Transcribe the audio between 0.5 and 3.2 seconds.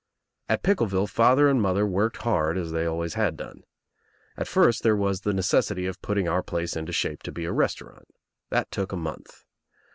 Pickleville father and mother worked hard as they always